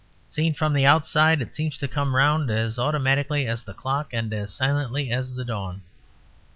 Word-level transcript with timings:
Seen 0.27 0.55
from 0.55 0.73
the 0.73 0.83
outside, 0.83 1.43
it 1.43 1.53
seems 1.53 1.77
to 1.77 1.87
come 1.87 2.15
round 2.15 2.49
as 2.49 2.79
automatically 2.79 3.45
as 3.45 3.63
the 3.63 3.75
clock 3.75 4.11
and 4.15 4.33
as 4.33 4.51
silently 4.51 5.11
as 5.11 5.35
the 5.35 5.45
dawn. 5.45 5.83